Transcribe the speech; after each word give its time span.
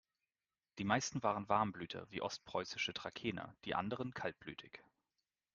Die 0.79 0.83
meisten 0.83 1.21
waren 1.21 1.47
Warmblüter 1.47 2.09
wie 2.09 2.23
ostpreußische 2.23 2.91
Trakehner, 2.91 3.55
die 3.65 3.75
anderen 3.75 4.15
kaltblütig. 4.15 4.81